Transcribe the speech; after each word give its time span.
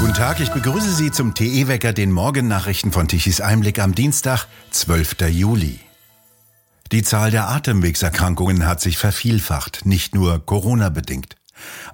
Guten 0.00 0.14
Tag, 0.14 0.40
ich 0.40 0.50
begrüße 0.50 0.94
Sie 0.94 1.10
zum 1.10 1.34
TE-Wecker, 1.34 1.92
den 1.92 2.12
Morgennachrichten 2.12 2.92
von 2.92 3.08
Tichys 3.08 3.40
Einblick 3.40 3.78
am 3.78 3.94
Dienstag, 3.94 4.46
12. 4.70 5.16
Juli. 5.28 5.80
Die 6.92 7.02
Zahl 7.02 7.30
der 7.30 7.48
Atemwegserkrankungen 7.48 8.66
hat 8.66 8.80
sich 8.80 8.96
vervielfacht, 8.96 9.84
nicht 9.84 10.14
nur 10.14 10.44
Corona-bedingt. 10.44 11.36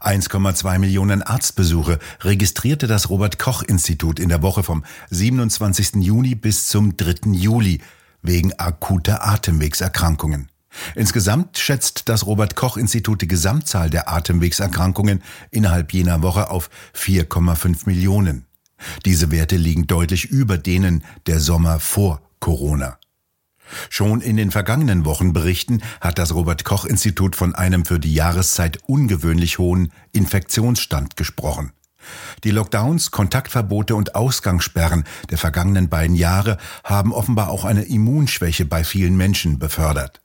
1,2 0.01 0.79
Millionen 0.79 1.23
Arztbesuche 1.23 1.99
registrierte 2.21 2.87
das 2.87 3.11
Robert 3.11 3.39
Koch 3.39 3.62
Institut 3.62 4.21
in 4.21 4.29
der 4.29 4.43
Woche 4.43 4.62
vom 4.62 4.85
27. 5.11 5.96
Juni 5.96 6.35
bis 6.35 6.69
zum 6.69 6.96
3. 6.96 7.31
Juli 7.33 7.81
wegen 8.23 8.53
akuter 8.59 9.27
Atemwegserkrankungen. 9.27 10.49
Insgesamt 10.95 11.59
schätzt 11.59 12.09
das 12.09 12.27
Robert 12.27 12.56
Koch 12.56 12.77
Institut 12.77 13.23
die 13.23 13.29
Gesamtzahl 13.29 13.91
der 13.91 14.12
Atemwegserkrankungen 14.12 15.23
innerhalb 15.50 15.93
jener 15.93 16.23
Woche 16.23 16.51
auf 16.51 16.70
4,5 16.96 17.87
Millionen. 17.87 18.46
Diese 19.05 19.30
Werte 19.30 19.56
liegen 19.56 19.87
deutlich 19.87 20.27
über 20.27 20.59
denen 20.59 21.05
der 21.27 21.41
Sommer 21.41 21.80
vor 21.80 22.23
Corona. 22.41 22.98
Schon 23.88 24.20
in 24.20 24.37
den 24.37 24.51
vergangenen 24.51 25.05
Wochenberichten 25.05 25.82
hat 26.01 26.18
das 26.18 26.34
Robert 26.34 26.65
Koch 26.65 26.84
Institut 26.84 27.34
von 27.34 27.54
einem 27.54 27.84
für 27.84 27.98
die 27.98 28.15
Jahreszeit 28.15 28.79
ungewöhnlich 28.87 29.59
hohen 29.59 29.91
Infektionsstand 30.12 31.16
gesprochen. 31.16 31.73
Die 32.45 32.51
Lockdowns, 32.51 33.10
Kontaktverbote 33.10 33.95
und 33.95 34.15
Ausgangssperren 34.15 35.04
der 35.30 35.38
vergangenen 35.38 35.88
beiden 35.88 36.16
Jahre 36.16 36.59
haben 36.82 37.15
offenbar 37.15 37.48
auch 37.48 37.65
eine 37.65 37.84
Immunschwäche 37.84 38.66
bei 38.66 38.84
vielen 38.84 39.16
Menschen 39.16 39.59
befördert. 39.59 40.23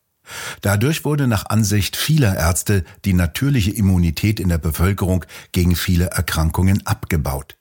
Dadurch 0.61 1.05
wurde 1.05 1.27
nach 1.27 1.45
Ansicht 1.47 1.95
vieler 1.95 2.35
Ärzte 2.35 2.83
die 3.05 3.13
natürliche 3.13 3.71
Immunität 3.71 4.39
in 4.39 4.49
der 4.49 4.57
Bevölkerung 4.57 5.25
gegen 5.51 5.75
viele 5.75 6.05
Erkrankungen 6.05 6.85
abgebaut. 6.85 7.55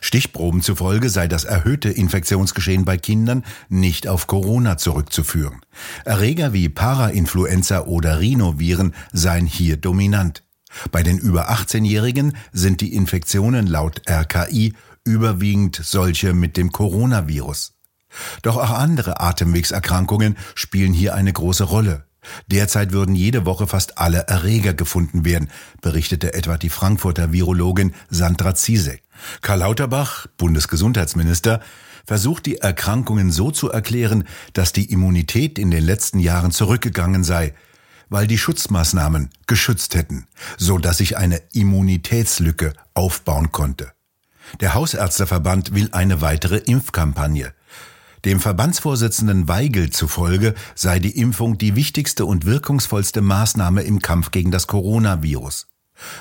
Stichproben 0.00 0.62
zufolge 0.62 1.10
sei 1.10 1.28
das 1.28 1.44
erhöhte 1.44 1.90
Infektionsgeschehen 1.90 2.84
bei 2.84 2.96
Kindern 2.96 3.44
nicht 3.68 4.08
auf 4.08 4.26
Corona 4.26 4.78
zurückzuführen. 4.78 5.60
Erreger 6.04 6.52
wie 6.52 6.68
Parainfluenza 6.68 7.84
oder 7.84 8.20
Rhinoviren 8.20 8.94
seien 9.12 9.46
hier 9.46 9.76
dominant. 9.76 10.42
Bei 10.90 11.02
den 11.02 11.18
über 11.18 11.50
18-Jährigen 11.50 12.36
sind 12.52 12.80
die 12.80 12.94
Infektionen 12.94 13.66
laut 13.66 14.02
RKI 14.08 14.74
überwiegend 15.04 15.80
solche 15.82 16.34
mit 16.34 16.56
dem 16.56 16.72
Coronavirus. 16.72 17.75
Doch 18.42 18.56
auch 18.56 18.70
andere 18.70 19.20
Atemwegserkrankungen 19.20 20.36
spielen 20.54 20.92
hier 20.92 21.14
eine 21.14 21.32
große 21.32 21.64
Rolle. 21.64 22.04
Derzeit 22.48 22.92
würden 22.92 23.14
jede 23.14 23.46
Woche 23.46 23.66
fast 23.66 23.98
alle 23.98 24.26
Erreger 24.26 24.74
gefunden 24.74 25.24
werden, 25.24 25.50
berichtete 25.80 26.34
etwa 26.34 26.58
die 26.58 26.70
Frankfurter 26.70 27.32
Virologin 27.32 27.94
Sandra 28.10 28.54
Ziesek. 28.54 29.02
Karl 29.42 29.60
Lauterbach, 29.60 30.26
Bundesgesundheitsminister, 30.36 31.60
versucht 32.04 32.46
die 32.46 32.58
Erkrankungen 32.58 33.32
so 33.32 33.50
zu 33.50 33.70
erklären, 33.70 34.24
dass 34.52 34.72
die 34.72 34.90
Immunität 34.90 35.58
in 35.58 35.70
den 35.70 35.84
letzten 35.84 36.20
Jahren 36.20 36.52
zurückgegangen 36.52 37.24
sei, 37.24 37.54
weil 38.08 38.28
die 38.28 38.38
Schutzmaßnahmen 38.38 39.30
geschützt 39.46 39.94
hätten, 39.96 40.26
so 40.56 40.78
dass 40.78 40.98
sich 40.98 41.16
eine 41.16 41.42
Immunitätslücke 41.52 42.72
aufbauen 42.94 43.50
konnte. 43.50 43.92
Der 44.60 44.74
Hausärzteverband 44.74 45.74
will 45.74 45.88
eine 45.90 46.20
weitere 46.20 46.58
Impfkampagne. 46.58 47.52
Dem 48.26 48.40
Verbandsvorsitzenden 48.40 49.46
Weigel 49.46 49.90
zufolge 49.90 50.54
sei 50.74 50.98
die 50.98 51.16
Impfung 51.16 51.58
die 51.58 51.76
wichtigste 51.76 52.26
und 52.26 52.44
wirkungsvollste 52.44 53.22
Maßnahme 53.22 53.82
im 53.82 54.00
Kampf 54.00 54.32
gegen 54.32 54.50
das 54.50 54.66
Coronavirus. 54.66 55.68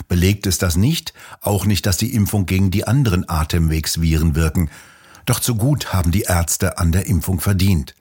Belegt 0.07 0.45
ist 0.45 0.61
das 0.61 0.77
nicht, 0.77 1.15
auch 1.41 1.65
nicht, 1.65 1.87
dass 1.87 1.97
die 1.97 2.13
Impfung 2.13 2.45
gegen 2.45 2.69
die 2.69 2.85
anderen 2.85 3.27
Atemwegsviren 3.27 4.35
wirken. 4.35 4.69
Doch 5.25 5.39
zu 5.39 5.55
gut 5.55 5.93
haben 5.93 6.11
die 6.11 6.21
Ärzte 6.21 6.77
an 6.77 6.91
der 6.91 7.07
Impfung 7.07 7.39
verdient. 7.39 7.95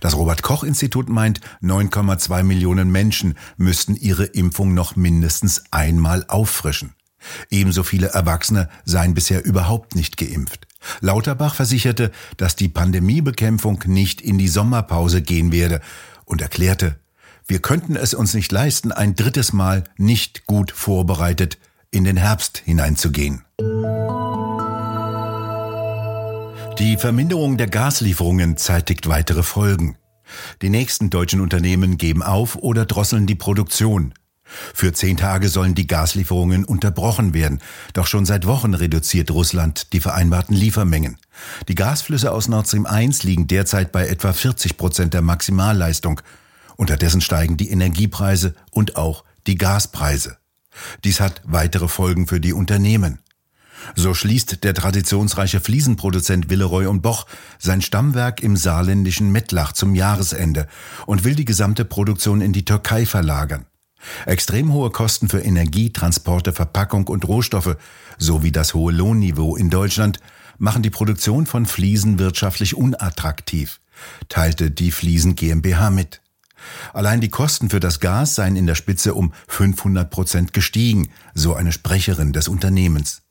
Das 0.00 0.16
Robert 0.16 0.40
Koch 0.40 0.64
Institut 0.64 1.10
meint, 1.10 1.42
9,2 1.62 2.42
Millionen 2.42 2.90
Menschen 2.90 3.34
müssten 3.58 3.94
ihre 3.94 4.24
Impfung 4.24 4.72
noch 4.72 4.96
mindestens 4.96 5.64
einmal 5.70 6.24
auffrischen. 6.28 6.94
Ebenso 7.50 7.82
viele 7.82 8.06
Erwachsene 8.06 8.70
seien 8.86 9.12
bisher 9.12 9.44
überhaupt 9.44 9.96
nicht 9.96 10.16
geimpft. 10.16 10.66
Lauterbach 11.00 11.54
versicherte, 11.54 12.10
dass 12.36 12.56
die 12.56 12.68
Pandemiebekämpfung 12.68 13.82
nicht 13.86 14.20
in 14.20 14.38
die 14.38 14.48
Sommerpause 14.48 15.22
gehen 15.22 15.52
werde 15.52 15.80
und 16.24 16.40
erklärte, 16.40 16.96
wir 17.46 17.58
könnten 17.58 17.96
es 17.96 18.14
uns 18.14 18.32
nicht 18.32 18.52
leisten, 18.52 18.92
ein 18.92 19.16
drittes 19.16 19.52
Mal 19.52 19.84
nicht 19.96 20.46
gut 20.46 20.70
vorbereitet 20.70 21.58
in 21.90 22.04
den 22.04 22.16
Herbst 22.16 22.58
hineinzugehen. 22.58 23.44
Die 26.78 26.96
Verminderung 26.96 27.56
der 27.56 27.66
Gaslieferungen 27.66 28.56
zeitigt 28.56 29.08
weitere 29.08 29.42
Folgen. 29.42 29.96
Die 30.62 30.70
nächsten 30.70 31.10
deutschen 31.10 31.40
Unternehmen 31.40 31.98
geben 31.98 32.22
auf 32.22 32.56
oder 32.56 32.86
drosseln 32.86 33.26
die 33.26 33.34
Produktion. 33.34 34.14
Für 34.74 34.92
zehn 34.92 35.16
Tage 35.16 35.48
sollen 35.48 35.74
die 35.74 35.86
Gaslieferungen 35.86 36.64
unterbrochen 36.64 37.34
werden. 37.34 37.60
Doch 37.92 38.06
schon 38.06 38.26
seit 38.26 38.46
Wochen 38.46 38.74
reduziert 38.74 39.30
Russland 39.30 39.92
die 39.92 40.00
vereinbarten 40.00 40.54
Liefermengen. 40.54 41.18
Die 41.68 41.74
Gasflüsse 41.74 42.32
aus 42.32 42.48
Nord 42.48 42.66
Stream 42.66 42.86
1 42.86 43.22
liegen 43.22 43.46
derzeit 43.46 43.92
bei 43.92 44.06
etwa 44.06 44.32
40 44.32 44.76
Prozent 44.76 45.14
der 45.14 45.22
Maximalleistung. 45.22 46.20
Unterdessen 46.76 47.20
steigen 47.20 47.56
die 47.56 47.70
Energiepreise 47.70 48.54
und 48.70 48.96
auch 48.96 49.24
die 49.46 49.56
Gaspreise. 49.56 50.38
Dies 51.04 51.20
hat 51.20 51.42
weitere 51.44 51.88
Folgen 51.88 52.26
für 52.26 52.40
die 52.40 52.52
Unternehmen. 52.52 53.18
So 53.94 54.14
schließt 54.14 54.62
der 54.62 54.74
traditionsreiche 54.74 55.60
Fliesenproduzent 55.60 56.50
Willeroy 56.50 56.86
und 56.86 57.00
Boch 57.02 57.26
sein 57.58 57.82
Stammwerk 57.82 58.42
im 58.42 58.56
saarländischen 58.56 59.32
Mettlach 59.32 59.72
zum 59.72 59.94
Jahresende 59.94 60.68
und 61.06 61.24
will 61.24 61.34
die 61.34 61.44
gesamte 61.44 61.84
Produktion 61.84 62.40
in 62.40 62.52
die 62.52 62.64
Türkei 62.64 63.06
verlagern. 63.06 63.66
Extrem 64.26 64.72
hohe 64.72 64.90
Kosten 64.90 65.28
für 65.28 65.40
Energie, 65.40 65.92
Transporte, 65.92 66.52
Verpackung 66.52 67.08
und 67.08 67.26
Rohstoffe 67.26 67.76
sowie 68.18 68.52
das 68.52 68.74
hohe 68.74 68.92
Lohnniveau 68.92 69.56
in 69.56 69.70
Deutschland 69.70 70.20
machen 70.58 70.82
die 70.82 70.90
Produktion 70.90 71.46
von 71.46 71.66
Fliesen 71.66 72.18
wirtschaftlich 72.18 72.76
unattraktiv, 72.76 73.80
teilte 74.28 74.70
die 74.70 74.90
Fliesen 74.90 75.34
GmbH 75.34 75.90
mit. 75.90 76.20
Allein 76.92 77.20
die 77.20 77.30
Kosten 77.30 77.70
für 77.70 77.80
das 77.80 78.00
Gas 78.00 78.34
seien 78.34 78.56
in 78.56 78.66
der 78.66 78.74
Spitze 78.74 79.14
um 79.14 79.32
500 79.48 80.10
Prozent 80.10 80.52
gestiegen, 80.52 81.08
so 81.34 81.54
eine 81.54 81.72
Sprecherin 81.72 82.32
des 82.32 82.48
Unternehmens. 82.48 83.22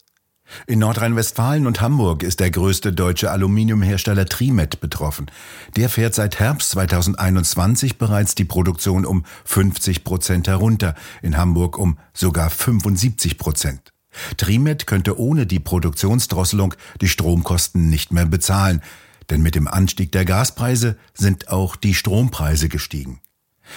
In 0.68 0.80
Nordrhein-Westfalen 0.80 1.68
und 1.68 1.82
Hamburg 1.82 2.24
ist 2.24 2.40
der 2.40 2.52
größte 2.52 2.94
deutsche 2.94 3.32
Aluminiumhersteller 3.32 4.26
Trimet 4.26 4.80
betroffen. 4.80 5.30
Der 5.76 5.90
fährt 5.90 6.16
seit 6.16 6.40
Herbst 6.40 6.72
2021 6.72 7.98
bereits 7.98 8.36
die 8.36 8.46
Produktion 8.46 9.06
um 9.06 9.26
50 9.46 10.04
Prozent 10.04 10.48
herunter, 10.48 10.96
in 11.22 11.38
Hamburg 11.38 11.78
um 11.78 11.98
sogar 12.14 12.50
75 12.50 13.38
Prozent. 13.38 13.94
Trimet 14.38 14.88
könnte 14.88 15.20
ohne 15.20 15.46
die 15.46 15.60
Produktionsdrosselung 15.60 16.74
die 17.02 17.10
Stromkosten 17.10 17.90
nicht 17.90 18.12
mehr 18.12 18.26
bezahlen, 18.26 18.82
denn 19.30 19.42
mit 19.42 19.56
dem 19.56 19.68
Anstieg 19.68 20.12
der 20.12 20.26
Gaspreise 20.26 20.98
sind 21.14 21.50
auch 21.50 21.76
die 21.76 21.94
Strompreise 21.94 22.70
gestiegen. 22.70 23.22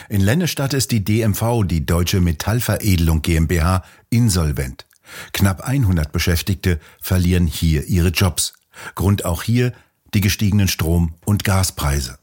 In 0.08 0.22
Lennestadt 0.22 0.72
ist 0.72 0.90
die 0.90 1.04
DMV, 1.04 1.64
die 1.66 1.84
Deutsche 1.84 2.20
Metallveredelung 2.20 3.20
GmbH, 3.20 3.84
insolvent. 4.08 4.86
Knapp 5.32 5.62
100 5.62 6.12
Beschäftigte 6.12 6.78
verlieren 7.00 7.46
hier 7.46 7.84
ihre 7.84 8.08
Jobs. 8.08 8.54
Grund 8.94 9.24
auch 9.24 9.42
hier 9.42 9.72
die 10.14 10.20
gestiegenen 10.20 10.68
Strom- 10.68 11.14
und 11.24 11.44
Gaspreise. 11.44 12.18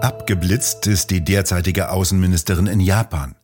Abgeblitzt 0.00 0.86
ist 0.86 1.10
die 1.10 1.24
derzeitige 1.24 1.90
Außenministerin 1.90 2.66
in 2.66 2.80
Japan. 2.80 3.34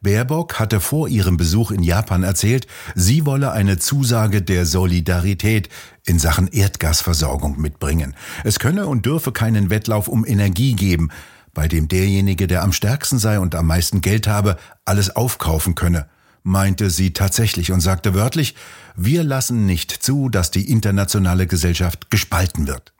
Baerbock 0.00 0.58
hatte 0.60 0.80
vor 0.80 1.08
ihrem 1.08 1.36
Besuch 1.36 1.70
in 1.72 1.82
Japan 1.82 2.22
erzählt, 2.22 2.66
sie 2.94 3.26
wolle 3.26 3.52
eine 3.52 3.78
Zusage 3.78 4.42
der 4.42 4.66
Solidarität 4.66 5.68
in 6.04 6.18
Sachen 6.18 6.48
Erdgasversorgung 6.48 7.60
mitbringen. 7.60 8.14
Es 8.44 8.58
könne 8.58 8.86
und 8.86 9.06
dürfe 9.06 9.32
keinen 9.32 9.70
Wettlauf 9.70 10.06
um 10.06 10.24
Energie 10.24 10.74
geben, 10.74 11.10
bei 11.54 11.68
dem 11.68 11.88
derjenige, 11.88 12.46
der 12.46 12.62
am 12.62 12.72
stärksten 12.72 13.18
sei 13.18 13.38
und 13.38 13.54
am 13.54 13.66
meisten 13.66 14.00
Geld 14.00 14.26
habe, 14.26 14.56
alles 14.84 15.14
aufkaufen 15.14 15.74
könne, 15.74 16.08
meinte 16.42 16.90
sie 16.90 17.12
tatsächlich 17.12 17.72
und 17.72 17.80
sagte 17.80 18.14
wörtlich, 18.14 18.54
wir 18.96 19.24
lassen 19.24 19.64
nicht 19.64 19.90
zu, 19.90 20.28
dass 20.28 20.50
die 20.50 20.70
internationale 20.70 21.46
Gesellschaft 21.46 22.10
gespalten 22.10 22.66
wird. 22.66 22.92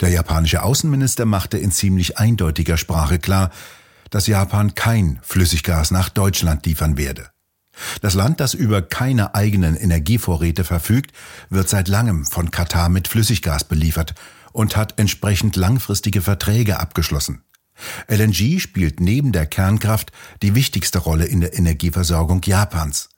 Der 0.00 0.10
japanische 0.10 0.62
Außenminister 0.62 1.24
machte 1.24 1.56
in 1.56 1.70
ziemlich 1.70 2.18
eindeutiger 2.18 2.76
Sprache 2.76 3.18
klar, 3.18 3.50
dass 4.10 4.26
Japan 4.26 4.74
kein 4.74 5.20
Flüssiggas 5.22 5.90
nach 5.90 6.08
Deutschland 6.08 6.66
liefern 6.66 6.96
werde. 6.96 7.30
Das 8.02 8.14
Land, 8.14 8.40
das 8.40 8.52
über 8.52 8.82
keine 8.82 9.34
eigenen 9.34 9.76
Energievorräte 9.76 10.64
verfügt, 10.64 11.12
wird 11.48 11.68
seit 11.68 11.88
langem 11.88 12.26
von 12.26 12.50
Katar 12.50 12.88
mit 12.88 13.08
Flüssiggas 13.08 13.64
beliefert 13.64 14.14
und 14.52 14.76
hat 14.76 14.98
entsprechend 14.98 15.56
langfristige 15.56 16.20
Verträge 16.20 16.80
abgeschlossen. 16.80 17.42
LNG 18.08 18.60
spielt 18.60 19.00
neben 19.00 19.32
der 19.32 19.46
Kernkraft 19.46 20.12
die 20.42 20.54
wichtigste 20.54 20.98
Rolle 20.98 21.24
in 21.24 21.40
der 21.40 21.54
Energieversorgung 21.54 22.42
Japans. 22.44 23.10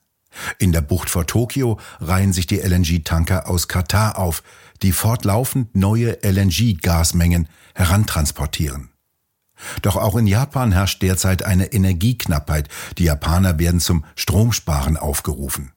In 0.57 0.71
der 0.71 0.81
Bucht 0.81 1.09
vor 1.09 1.27
Tokio 1.27 1.79
reihen 1.99 2.33
sich 2.33 2.47
die 2.47 2.59
LNG-Tanker 2.59 3.47
aus 3.47 3.67
Katar 3.67 4.17
auf, 4.17 4.43
die 4.81 4.91
fortlaufend 4.91 5.75
neue 5.75 6.17
LNG-Gasmengen 6.23 7.47
herantransportieren. 7.75 8.89
Doch 9.81 9.95
auch 9.95 10.15
in 10.15 10.27
Japan 10.27 10.71
herrscht 10.71 11.01
derzeit 11.01 11.43
eine 11.43 11.71
Energieknappheit. 11.71 12.69
Die 12.97 13.05
Japaner 13.05 13.59
werden 13.59 13.79
zum 13.79 14.03
Stromsparen 14.15 14.97
aufgerufen. 14.97 15.71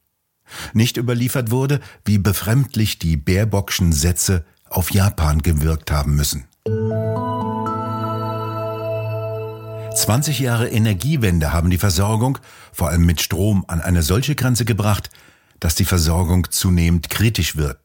Nicht 0.73 0.97
überliefert 0.97 1.51
wurde, 1.51 1.81
wie 2.05 2.19
befremdlich 2.19 2.99
die 2.99 3.17
Baerbockschen 3.17 3.93
Sätze 3.93 4.45
auf 4.69 4.91
Japan 4.91 5.43
gewirkt 5.43 5.91
haben 5.91 6.15
müssen. 6.17 6.47
20 9.97 10.41
Jahre 10.41 10.69
Energiewende 10.69 11.55
haben 11.55 11.71
die 11.71 11.79
Versorgung, 11.79 12.39
vor 12.71 12.91
allem 12.91 13.07
mit 13.07 13.23
Strom, 13.23 13.65
an 13.67 13.81
eine 13.81 14.03
solche 14.03 14.35
Grenze 14.35 14.67
gebracht, 14.67 15.09
dass 15.59 15.75
die 15.75 15.87
Versorgung 15.87 16.51
zunehmend 16.51 17.09
kritisch 17.09 17.57
wird. 17.57 17.79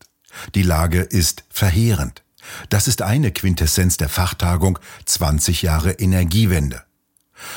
Die 0.54 0.62
Lage 0.62 1.00
ist 1.00 1.46
verheerend. 1.50 2.24
Das 2.68 2.90
ist 2.90 3.02
eine 3.02 3.32
Quintessenz 3.32 3.96
der 3.96 4.10
Fachtagung 4.10 4.78
20 5.06 5.62
Jahre 5.62 5.92
Energiewende. 5.94 6.84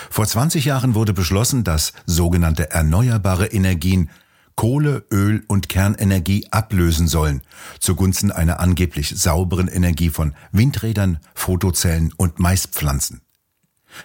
Vor 0.09 0.25
20 0.25 0.65
Jahren 0.65 0.95
wurde 0.95 1.13
beschlossen, 1.13 1.65
dass 1.65 1.93
sogenannte 2.07 2.71
erneuerbare 2.71 3.47
Energien 3.47 4.09
Kohle, 4.55 5.05
Öl 5.11 5.43
und 5.49 5.69
Kernenergie 5.69 6.47
ablösen 6.53 7.09
sollen, 7.09 7.43
zugunsten 7.81 8.31
einer 8.31 8.61
angeblich 8.61 9.15
sauberen 9.17 9.67
Energie 9.67 10.11
von 10.11 10.33
Windrädern, 10.53 11.19
Fotozellen 11.35 12.13
und 12.17 12.39
Maispflanzen. 12.39 13.21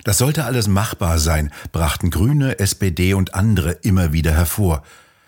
Das 0.03 0.17
sollte 0.17 0.45
alles 0.45 0.67
machbar 0.67 1.19
sein, 1.19 1.51
brachten 1.71 2.09
Grüne, 2.09 2.59
SPD 2.59 3.13
und 3.13 3.33
andere 3.33 3.71
immer 3.71 4.13
wieder 4.13 4.31
hervor. 4.31 4.83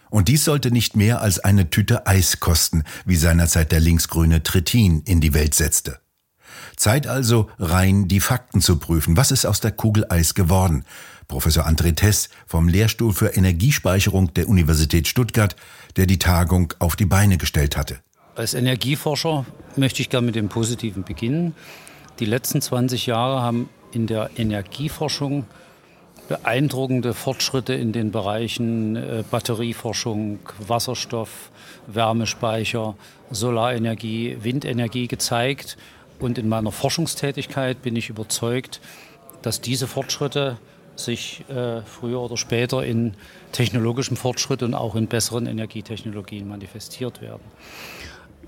Und 0.10 0.28
dies 0.28 0.44
sollte 0.44 0.72
nicht 0.72 0.96
mehr 0.96 1.22
als 1.22 1.40
eine 1.40 1.70
Tüte 1.70 2.06
Eis 2.06 2.40
kosten, 2.40 2.84
wie 3.06 3.16
seinerzeit 3.16 3.72
der 3.72 3.80
linksgrüne 3.80 4.44
Trittin 4.44 5.02
in 5.06 5.22
die 5.22 5.34
Welt 5.34 5.56
setzte. 5.56 6.00
Zeit 6.76 7.08
also, 7.08 7.50
rein 7.60 8.08
die 8.08 8.20
Fakten 8.20 8.60
zu 8.60 8.78
prüfen. 8.78 9.16
Was 9.16 9.32
ist 9.32 9.46
aus 9.46 9.62
der 9.62 9.72
Kugel 9.72 10.06
Eis 10.10 10.34
geworden? 10.34 10.84
Professor 11.28 11.66
André 11.66 11.96
Tess 11.96 12.30
vom 12.46 12.68
Lehrstuhl 12.68 13.14
für 13.14 13.28
Energiespeicherung 13.28 14.34
der 14.34 14.50
Universität 14.50 15.08
Stuttgart, 15.08 15.56
der 15.96 16.08
die 16.08 16.20
Tagung 16.20 16.74
auf 16.80 16.98
die 16.98 17.06
Beine 17.06 17.38
gestellt 17.38 17.78
hatte. 17.78 18.00
Als 18.36 18.54
Energieforscher 18.54 19.46
möchte 19.78 20.02
ich 20.02 20.10
gerne 20.10 20.26
mit 20.26 20.36
dem 20.36 20.50
Positiven 20.50 21.04
beginnen. 21.04 21.56
Die 22.20 22.26
letzten 22.26 22.62
20 22.62 23.06
Jahre 23.06 23.42
haben 23.42 23.70
in 23.92 24.08
der 24.08 24.30
Energieforschung 24.38 25.46
beeindruckende 26.28 27.14
Fortschritte 27.14 27.74
in 27.74 27.92
den 27.92 28.12
Bereichen 28.12 28.96
äh, 28.96 29.24
Batterieforschung, 29.30 30.40
Wasserstoff, 30.66 31.52
Wärmespeicher, 31.88 32.96
Solarenergie, 33.32 34.38
Windenergie 34.42 35.08
gezeigt. 35.08 35.78
Und 36.20 36.38
in 36.38 36.48
meiner 36.48 36.72
Forschungstätigkeit 36.72 37.82
bin 37.82 37.96
ich 37.96 38.10
überzeugt, 38.10 38.80
dass 39.42 39.60
diese 39.60 39.88
Fortschritte 39.88 40.58
sich 40.96 41.44
äh, 41.50 41.82
früher 41.82 42.22
oder 42.22 42.38
später 42.38 42.86
in 42.86 43.14
technologischem 43.52 44.16
Fortschritt 44.16 44.64
und 44.64 44.74
auch 44.74 44.96
in 44.96 45.08
besseren 45.08 45.48
Energietechnologien 45.48 46.48
manifestiert 46.48 47.22
werden. 47.22 47.44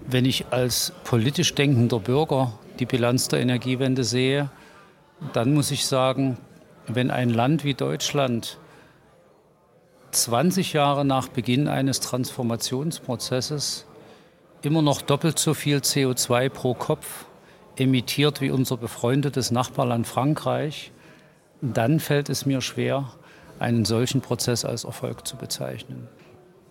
Wenn 0.08 0.26
ich 0.26 0.46
als 0.52 0.94
politisch 1.04 1.54
denkender 1.56 2.00
Bürger 2.00 2.54
die 2.80 2.86
Bilanz 2.86 3.28
der 3.28 3.40
Energiewende 3.40 4.04
sehe, 4.04 4.50
dann 5.32 5.54
muss 5.54 5.72
ich 5.72 5.86
sagen, 5.86 6.38
wenn 6.88 7.12
ein 7.12 7.30
Land 7.30 7.64
wie 7.64 7.74
Deutschland 7.74 8.58
20 10.12 10.74
Jahre 10.74 11.06
nach 11.06 11.28
Beginn 11.30 11.68
eines 11.68 12.00
Transformationsprozesses 12.02 13.86
immer 14.62 14.82
noch 14.82 15.02
doppelt 15.02 15.40
so 15.40 15.54
viel 15.54 15.78
CO2 15.78 16.50
pro 16.50 16.74
Kopf 16.74 17.26
emittiert 17.76 18.42
wie 18.42 18.52
unser 18.52 18.78
befreundetes 18.78 19.52
Nachbarland 19.52 20.06
Frankreich, 20.08 20.92
dann 21.62 22.00
fällt 22.00 22.30
es 22.30 22.46
mir 22.46 22.62
schwer, 22.62 23.12
einen 23.60 23.86
solchen 23.86 24.22
Prozess 24.22 24.66
als 24.66 24.84
Erfolg 24.84 25.28
zu 25.28 25.38
bezeichnen. 25.38 26.08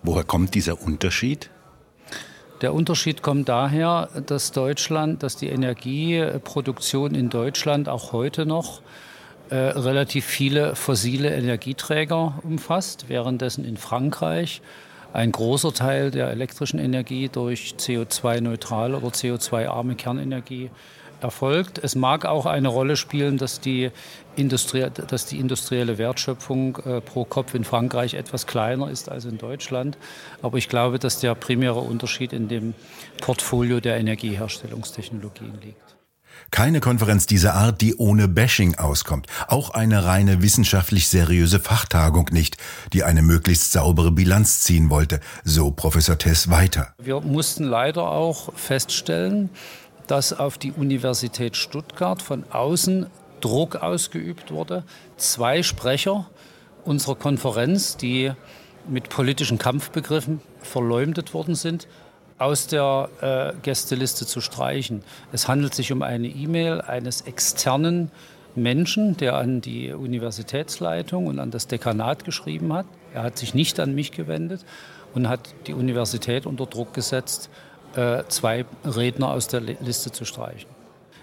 Woher 0.03 0.25
kommt 0.25 0.55
dieser 0.55 0.81
Unterschied? 0.83 1.51
Der 2.63 2.73
Unterschied 2.73 3.23
kommt 3.23 3.49
daher, 3.49 4.09
dass 4.27 4.53
Deutschland, 4.53 5.25
dass 5.25 5.37
die 5.37 5.49
Energieproduktion 5.49 7.13
in 7.17 7.29
Deutschland 7.29 7.89
auch 7.89 8.13
heute 8.13 8.47
noch 8.47 8.83
äh, 9.51 9.57
relativ 9.57 10.25
viele 10.25 10.77
fossile 10.77 11.35
Energieträger 11.35 12.39
umfasst, 12.45 13.09
währenddessen 13.09 13.65
in 13.65 13.77
Frankreich 13.77 14.63
ein 15.13 15.33
großer 15.33 15.75
Teil 15.75 16.13
der 16.13 16.31
elektrischen 16.31 16.79
Energie 16.79 17.29
durch 17.29 17.75
CO2-neutrale 17.79 18.97
oder 18.97 19.09
CO2-arme 19.09 19.97
Kernenergie 19.97 20.71
erfolgt. 21.23 21.79
Es 21.79 21.95
mag 21.95 22.25
auch 22.25 22.47
eine 22.47 22.69
Rolle 22.69 22.97
spielen, 22.97 23.39
dass 23.39 23.61
die, 23.61 23.91
Industrie, 24.37 24.87
dass 24.91 25.27
die 25.27 25.39
industrielle 25.39 25.99
Wertschöpfung 25.99 26.77
äh, 26.85 27.01
pro 27.01 27.25
Kopf 27.25 27.55
in 27.55 27.65
Frankreich 27.65 28.15
etwas 28.15 28.47
kleiner 28.47 28.91
ist 28.91 29.09
als 29.09 29.25
in 29.25 29.39
Deutschland. 29.39 29.99
Aber 30.43 30.59
ich 30.59 30.69
glaube, 30.69 30.99
dass 30.99 31.21
der 31.21 31.35
primäre 31.35 31.81
Unterschied 31.81 32.33
in 32.33 32.49
dem 32.49 32.75
Portfolio 33.21 33.81
der 33.81 33.97
Energieherstellungstechnologien 33.99 35.59
liegt. 35.63 35.93
Keine 36.51 36.81
Konferenz 36.81 37.27
dieser 37.27 37.55
Art, 37.55 37.81
die 37.81 37.97
ohne 37.97 38.29
Bashing 38.29 38.75
auskommt. 38.75 39.27
Auch 39.49 39.71
eine 39.71 40.05
reine 40.05 40.43
wissenschaftlich 40.43 41.09
seriöse 41.09 41.61
Fachtagung 41.61 42.29
nicht, 42.31 42.57
die 42.93 43.05
eine 43.05 43.23
möglichst 43.23 43.73
saubere 43.73 44.11
Bilanz 44.11 44.61
ziehen 44.61 44.91
wollte, 44.91 45.21
so 45.45 45.71
Professor 45.71 46.19
Tess 46.19 46.51
weiter. 46.51 46.95
Wir 46.99 47.21
mussten 47.21 47.65
leider 47.65 48.11
auch 48.11 48.53
feststellen, 48.55 49.51
dass 50.13 50.39
auf 50.39 50.59
die 50.59 50.73
Universität 50.73 51.57
Stuttgart 51.57 52.21
von 52.21 52.45
außen 52.51 53.07
Druck 53.41 53.77
ausgeübt 53.77 54.51
wurde. 54.51 54.85
Zwei 55.17 55.63
Sprecher 55.63 56.29
unserer 56.85 57.15
Konferenz, 57.15 57.97
die 57.97 58.31
mit 58.87 59.09
politischen 59.09 59.57
Kampfbegriffen 59.57 60.43
verleumdet 60.61 61.33
worden 61.33 61.55
sind, 61.55 61.89
aus 62.37 62.67
der 62.67 63.09
äh, 63.23 63.59
Gästeliste 63.63 64.27
zu 64.27 64.43
streichen. 64.43 65.03
Es 65.33 65.49
handelt 65.49 65.75
sich 65.75 65.93
um 65.93 66.03
eine 66.03 66.29
E-Mail 66.29 66.83
eines 66.83 67.23
externen 67.23 68.11
Menschen, 68.55 69.17
der 69.17 69.37
an 69.37 69.63
die 69.63 69.95
Universitätsleitung 69.95 71.25
und 71.27 71.39
an 71.39 71.51
das 71.51 71.69
Dekanat 71.69 72.27
geschrieben 72.27 72.75
hat. 72.75 72.85
Er 73.15 73.23
hat 73.23 73.39
sich 73.39 73.55
nicht 73.55 73.81
an 73.81 73.95
mich 73.95 74.13
gewendet 74.13 74.67
und 75.15 75.31
hat 75.31 75.55
die 75.67 75.73
Universität 75.73 76.45
unter 76.45 76.67
Druck 76.67 76.93
gesetzt, 76.93 77.49
zwei 78.29 78.65
Redner 78.85 79.31
aus 79.31 79.49
der 79.49 79.61
Liste 79.61 80.13
zu 80.13 80.25
streichen. 80.25 80.69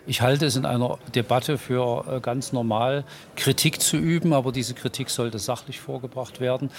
Ich 0.09 0.23
halte 0.23 0.47
es 0.47 0.55
in 0.55 0.65
einer 0.65 0.97
Debatte 1.13 1.59
für 1.59 2.03
äh, 2.07 2.19
ganz 2.19 2.51
normal, 2.51 3.03
Kritik 3.35 3.79
zu 3.79 3.95
üben, 3.95 4.33
aber 4.33 4.51
diese 4.51 4.73
Kritik 4.73 5.11
sollte 5.11 5.37
sachlich 5.37 5.79
vorgebracht 5.79 6.39
werden. 6.39 6.71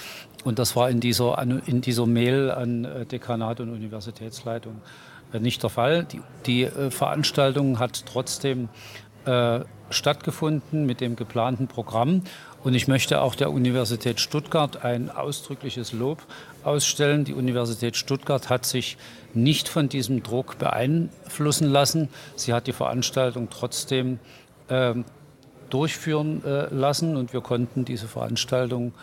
Und 0.43 0.59
das 0.59 0.75
war 0.75 0.89
in 0.89 0.99
dieser, 0.99 1.41
in 1.41 1.79
dieser 1.79 2.05
Mail 2.05 2.51
an 2.51 2.83
äh, 2.83 3.05
Dekanat 3.05 3.61
und 3.61 3.69
Universitätsleitung 3.69 4.81
nicht 5.39 5.63
der 5.63 5.69
Fall. 5.69 6.03
Die, 6.03 6.19
die 6.45 6.67
Veranstaltung 6.89 7.79
hat 7.79 8.05
trotzdem 8.05 8.67
äh, 9.23 9.61
stattgefunden 9.89 10.85
mit 10.85 10.99
dem 10.99 11.15
geplanten 11.15 11.67
Programm. 11.67 12.23
Und 12.63 12.75
ich 12.75 12.87
möchte 12.87 13.21
auch 13.21 13.33
der 13.33 13.51
Universität 13.51 14.19
Stuttgart 14.19 14.83
ein 14.83 15.09
ausdrückliches 15.09 15.93
Lob 15.93 16.21
ausstellen. 16.63 17.25
Die 17.25 17.33
Universität 17.33 17.97
Stuttgart 17.97 18.49
hat 18.49 18.65
sich 18.65 18.97
nicht 19.33 19.67
von 19.67 19.89
diesem 19.89 20.21
Druck 20.21 20.59
beeinflussen 20.59 21.69
lassen. 21.69 22.09
Sie 22.35 22.53
hat 22.53 22.67
die 22.67 22.73
Veranstaltung 22.73 23.49
trotzdem 23.49 24.19
äh, 24.67 24.93
durchführen 25.71 26.43
äh, 26.45 26.73
lassen 26.73 27.15
und 27.15 27.33
wir 27.33 27.41
konnten 27.41 27.85
diese 27.85 28.07
Veranstaltung 28.07 28.93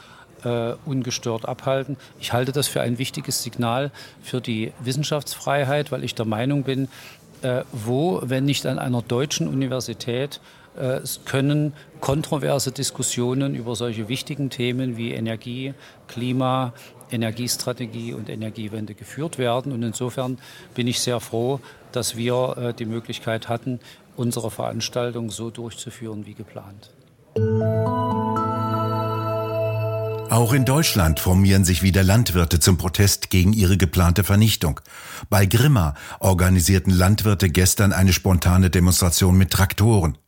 äh, 0.45 0.75
ungestört 0.85 1.47
abhalten. 1.47 1.97
Ich 2.21 2.33
halte 2.33 2.53
das 2.53 2.69
für 2.69 2.81
ein 2.81 2.99
wichtiges 2.99 3.43
Signal 3.43 3.91
für 4.23 4.41
die 4.41 4.73
Wissenschaftsfreiheit, 4.79 5.91
weil 5.91 6.05
ich 6.05 6.15
der 6.15 6.27
Meinung 6.27 6.63
bin, 6.63 6.89
äh, 7.43 7.63
wo, 7.73 8.21
wenn 8.23 8.45
nicht 8.45 8.67
an 8.67 8.79
einer 8.79 9.03
deutschen 9.03 9.49
Universität, 9.49 10.41
äh, 10.77 11.01
können 11.25 11.73
kontroverse 12.01 12.73
Diskussionen 12.73 13.55
über 13.55 13.75
solche 13.75 14.09
wichtigen 14.09 14.51
Themen 14.51 14.97
wie 14.97 15.13
Energie, 15.13 15.75
Klima, 16.07 16.73
Energiestrategie 17.11 18.13
und 18.13 18.29
Energiewende 18.29 18.95
geführt 18.95 19.39
werden. 19.39 19.73
Und 19.73 19.83
insofern 19.83 20.39
bin 20.75 20.87
ich 20.87 21.01
sehr 21.01 21.21
froh, 21.21 21.61
dass 21.93 22.17
wir 22.17 22.57
äh, 22.57 22.75
die 22.75 22.85
Möglichkeit 22.85 23.49
hatten, 23.49 23.81
unsere 24.17 24.51
Veranstaltung 24.51 25.31
so 25.31 25.51
durchzuführen 25.51 26.27
wie 26.27 26.35
geplant. 26.35 26.91
Auch 30.31 30.53
in 30.53 30.65
Deutschland 30.65 31.21
formieren 31.21 31.65
sich 31.65 31.83
wieder 31.83 32.03
Landwirte 32.03 32.61
zum 32.61 32.77
Protest 32.77 33.31
gegen 33.31 33.53
ihre 33.53 33.79
geplante 33.79 34.25
Vernichtung. 34.25 34.81
Bei 35.31 35.47
Grimma 35.47 35.95
organisierten 36.21 36.93
Landwirte 36.93 37.49
gestern 37.49 37.93
eine 37.93 38.13
spontane 38.13 38.69
Demonstration 38.71 39.39
mit 39.39 39.51
Traktoren. 39.51 40.19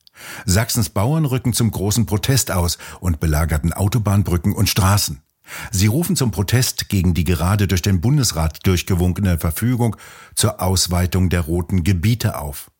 Sachsens 0.44 0.88
Bauern 0.88 1.24
rücken 1.24 1.52
zum 1.52 1.70
großen 1.70 2.06
Protest 2.06 2.50
aus 2.50 2.78
und 3.00 3.20
belagerten 3.20 3.72
Autobahnbrücken 3.72 4.52
und 4.52 4.68
Straßen. 4.68 5.22
Sie 5.70 5.86
rufen 5.86 6.16
zum 6.16 6.30
Protest 6.30 6.88
gegen 6.88 7.14
die 7.14 7.24
gerade 7.24 7.66
durch 7.66 7.82
den 7.82 8.00
Bundesrat 8.00 8.66
durchgewunkene 8.66 9.38
Verfügung 9.38 9.96
zur 10.34 10.60
Ausweitung 10.60 11.28
der 11.28 11.40
roten 11.40 11.84
Gebiete 11.84 12.38
auf. 12.38 12.70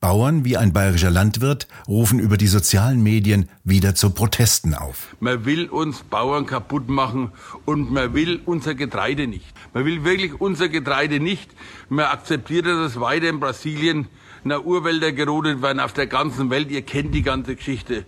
Bauern 0.00 0.44
wie 0.44 0.58
ein 0.58 0.74
bayerischer 0.74 1.10
Landwirt 1.10 1.66
rufen 1.88 2.18
über 2.18 2.36
die 2.36 2.46
sozialen 2.46 3.02
Medien 3.02 3.48
wieder 3.62 3.94
zu 3.94 4.10
Protesten 4.10 4.74
auf. 4.74 5.16
Man 5.18 5.46
will 5.46 5.66
uns 5.70 6.02
Bauern 6.02 6.44
kaputt 6.44 6.90
machen 6.90 7.32
und 7.64 7.90
man 7.90 8.12
will 8.12 8.40
unser 8.44 8.74
Getreide 8.74 9.26
nicht. 9.26 9.46
Man 9.72 9.86
will 9.86 10.04
wirklich 10.04 10.38
unser 10.38 10.68
Getreide 10.68 11.20
nicht. 11.20 11.50
Man 11.88 12.04
akzeptiert, 12.04 12.66
dass 12.66 12.90
es 12.90 13.00
weiter 13.00 13.30
in 13.30 13.40
Brasilien 13.40 14.08
nach 14.46 14.64
Urwälder 14.64 15.12
gerodet 15.12 15.62
werden 15.62 15.80
auf 15.80 15.92
der 15.92 16.06
ganzen 16.06 16.50
Welt. 16.50 16.70
Ihr 16.70 16.82
kennt 16.82 17.14
die 17.14 17.22
ganze 17.22 17.56
Geschichte. 17.56 18.04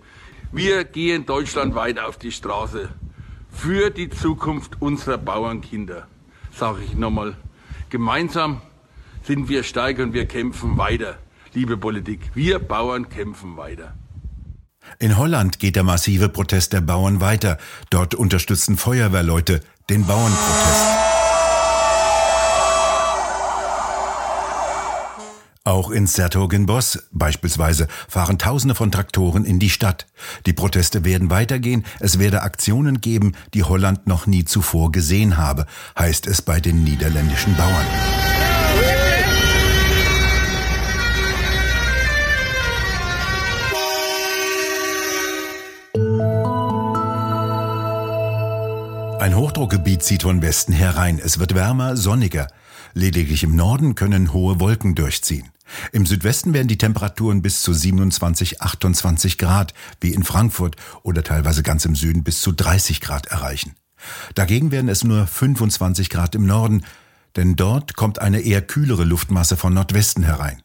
Wir 0.52 0.85
gehen 0.85 1.26
Deutschland 1.26 1.75
weiter 1.75 2.07
auf 2.07 2.19
die 2.19 2.33
Straße 2.33 2.88
für 3.50 3.90
die 3.90 4.11
Zukunft 4.11 4.81
unserer 4.81 5.19
Bauernkinder. 5.19 6.07
Sage 6.52 6.83
ich 6.85 6.95
nochmal. 6.95 7.37
Gemeinsam 7.90 8.61
sind 9.23 9.49
wir 9.49 9.62
stark 9.62 9.99
und 9.99 10.12
wir 10.12 10.26
kämpfen 10.26 10.78
weiter 10.78 11.19
liebe 11.57 11.78
Politik, 11.78 12.21
wir 12.35 12.59
Bauern 12.59 13.09
kämpfen 13.09 13.57
weiter. 13.57 13.95
In 15.00 15.16
Holland 15.16 15.59
geht 15.59 15.75
der 15.75 15.83
massive 15.83 16.28
Protest 16.28 16.73
der 16.75 16.83
Bauern 16.83 17.21
weiter. 17.21 17.59
Dort 17.90 18.14
unterstützen 18.14 18.76
Feuerwehrleute 18.76 19.61
den 19.88 20.07
Bauernprotest. 20.07 20.96
Auch 25.76 25.90
in 25.90 26.06
Sertogenbosch 26.06 26.99
beispielsweise 27.12 27.87
fahren 28.09 28.38
Tausende 28.38 28.75
von 28.75 28.90
Traktoren 28.90 29.45
in 29.45 29.59
die 29.59 29.68
Stadt. 29.68 30.06
Die 30.47 30.54
Proteste 30.54 31.04
werden 31.04 31.28
weitergehen. 31.28 31.85
Es 32.00 32.18
werde 32.18 32.40
Aktionen 32.40 33.02
geben, 33.02 33.35
die 33.52 33.62
Holland 33.62 34.06
noch 34.06 34.26
nie 34.26 34.47
zuvor 34.47 34.90
gesehen 34.90 35.37
habe, 35.37 35.66
heißt 35.99 36.28
es 36.28 36.40
bei 36.40 36.61
den 36.61 36.83
niederländischen 36.83 37.54
Bauern. 37.56 37.85
Ein 49.21 49.37
Hochdruckgebiet 49.37 50.02
zieht 50.02 50.23
von 50.23 50.40
Westen 50.40 50.73
herein. 50.73 51.21
Es 51.23 51.38
wird 51.38 51.54
wärmer, 51.54 51.99
sonniger. 51.99 52.47
Lediglich 52.95 53.42
im 53.42 53.54
Norden 53.54 53.95
können 53.95 54.33
hohe 54.33 54.59
Wolken 54.59 54.95
durchziehen. 54.95 55.50
Im 55.92 56.06
Südwesten 56.06 56.54
werden 56.54 56.68
die 56.68 56.78
Temperaturen 56.78 57.42
bis 57.42 57.62
zu 57.62 57.73
27, 57.73 58.62
28 58.62 59.38
Grad, 59.38 59.75
wie 60.00 60.12
in 60.12 60.25
Frankfurt 60.25 60.76
oder 61.02 61.23
teilweise 61.23 61.62
ganz 61.62 61.85
im 61.85 61.97
Süden 61.97 62.25
bis 62.25 62.40
zu 62.40 62.52
30 62.52 63.00
Grad 63.00 63.26
erreichen. 63.26 63.75
Dagegen 64.35 64.71
werden 64.71 64.88
es 64.88 65.04
nur 65.04 65.26
25 65.26 66.11
Grad 66.11 66.35
im 66.35 66.47
Norden, 66.47 66.85
denn 67.37 67.56
dort 67.56 67.97
kommt 67.97 68.18
eine 68.18 68.40
eher 68.40 68.62
kühlere 68.62 69.04
Luftmasse 69.04 69.56
von 69.56 69.75
Nordwesten 69.75 70.23
herein. 70.23 70.62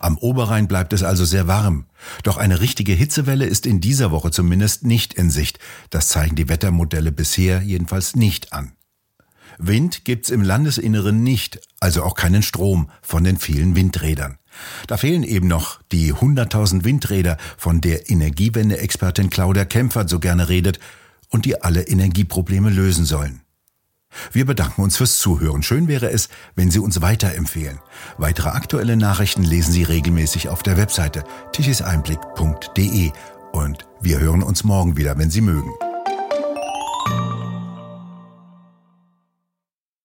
Am 0.00 0.18
Oberrhein 0.18 0.66
bleibt 0.66 0.92
es 0.92 1.04
also 1.04 1.24
sehr 1.24 1.46
warm. 1.46 1.86
Doch 2.24 2.36
eine 2.36 2.60
richtige 2.60 2.92
Hitzewelle 2.92 3.46
ist 3.46 3.64
in 3.64 3.80
dieser 3.80 4.10
Woche 4.10 4.30
zumindest 4.30 4.84
nicht 4.84 5.14
in 5.14 5.30
Sicht. 5.30 5.60
Das 5.90 6.08
zeigen 6.08 6.34
die 6.34 6.48
Wettermodelle 6.48 7.12
bisher 7.12 7.62
jedenfalls 7.62 8.16
nicht 8.16 8.52
an. 8.52 8.72
Wind 9.58 10.04
gibt's 10.04 10.30
im 10.30 10.42
Landesinneren 10.42 11.22
nicht, 11.22 11.60
also 11.80 12.04
auch 12.04 12.14
keinen 12.14 12.42
Strom 12.42 12.90
von 13.02 13.24
den 13.24 13.38
vielen 13.38 13.74
Windrädern. 13.74 14.38
Da 14.86 14.96
fehlen 14.96 15.22
eben 15.22 15.48
noch 15.48 15.80
die 15.92 16.12
100.000 16.12 16.84
Windräder, 16.84 17.36
von 17.56 17.80
der 17.80 18.10
Energiewende-Expertin 18.10 19.30
Claudia 19.30 19.64
Kempfert 19.64 20.08
so 20.08 20.18
gerne 20.18 20.48
redet 20.48 20.78
und 21.30 21.44
die 21.44 21.62
alle 21.62 21.82
Energieprobleme 21.82 22.70
lösen 22.70 23.04
sollen. 23.04 23.42
Wir 24.32 24.46
bedanken 24.46 24.82
uns 24.82 24.96
fürs 24.96 25.18
Zuhören. 25.18 25.62
Schön 25.62 25.86
wäre 25.86 26.10
es, 26.10 26.28
wenn 26.56 26.70
Sie 26.70 26.78
uns 26.78 27.02
weiterempfehlen. 27.02 27.78
Weitere 28.16 28.48
aktuelle 28.48 28.96
Nachrichten 28.96 29.42
lesen 29.42 29.72
Sie 29.72 29.82
regelmäßig 29.82 30.48
auf 30.48 30.62
der 30.62 30.76
Webseite 30.76 31.24
tischiseinblick.de 31.52 33.10
und 33.52 33.86
wir 34.00 34.18
hören 34.18 34.42
uns 34.42 34.64
morgen 34.64 34.96
wieder, 34.96 35.18
wenn 35.18 35.30
Sie 35.30 35.40
mögen. 35.40 35.70